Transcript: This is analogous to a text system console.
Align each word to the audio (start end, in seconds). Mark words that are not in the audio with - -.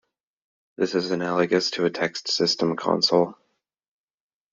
This 0.77 0.95
is 0.95 1.11
analogous 1.11 1.69
to 1.69 1.85
a 1.85 1.91
text 1.91 2.27
system 2.27 2.75
console. 2.75 3.35